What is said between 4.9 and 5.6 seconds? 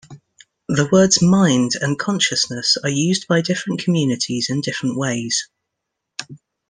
ways.